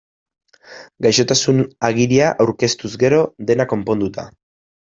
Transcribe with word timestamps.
Gaixotasun-agiria 1.05 2.31
aurkeztuz 2.47 2.93
gero, 3.05 3.23
dena 3.51 3.71
konponduta. 3.75 4.27